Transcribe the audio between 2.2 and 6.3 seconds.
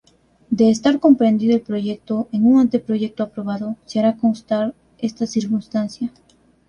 en un anteproyecto aprobado, se hará constar esta circunstancia.